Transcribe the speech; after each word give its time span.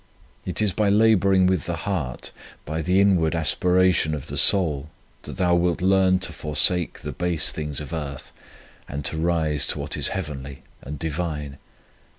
It 0.47 0.63
is 0.63 0.71
by 0.73 0.89
labouring 0.89 1.45
with 1.45 1.65
the 1.67 1.75
heart, 1.75 2.31
by 2.65 2.81
the 2.81 2.99
inward 2.99 3.35
aspiration 3.35 4.15
of 4.15 4.25
the 4.25 4.35
soul, 4.35 4.89
that 5.21 5.37
thou 5.37 5.53
wilt 5.53 5.79
learn 5.79 6.17
to 6.21 6.33
forsake 6.33 7.01
the 7.01 7.11
base 7.11 7.51
things 7.51 7.79
of 7.79 7.93
earth 7.93 8.31
and 8.89 9.05
to 9.05 9.15
rise 9.17 9.67
to 9.67 9.79
what 9.79 9.95
is 9.95 10.07
heavenly 10.07 10.63
and 10.81 10.97
Divine. 10.97 11.59